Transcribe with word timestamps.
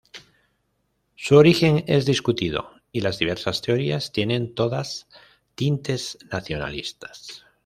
Su 1.15 1.35
origen 1.37 1.83
es 1.85 2.07
discutido 2.07 2.71
y 2.91 3.01
las 3.01 3.19
diversas 3.19 3.61
teorías 3.61 4.11
tienen 4.11 4.55
todas 4.55 5.07
tintes 5.53 6.17
nacionalistas. 6.31 7.45